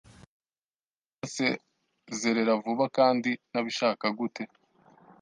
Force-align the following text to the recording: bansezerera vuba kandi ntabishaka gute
bansezerera 1.19 2.53
vuba 2.63 2.85
kandi 2.97 3.31
ntabishaka 3.49 4.05
gute 4.17 4.43